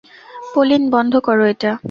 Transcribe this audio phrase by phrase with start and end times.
[0.53, 1.71] Pauline, বন্ধ করো এটা।